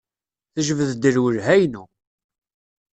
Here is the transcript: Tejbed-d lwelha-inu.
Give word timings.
Tejbed-d 0.53 1.03
lwelha-inu. 1.15 1.83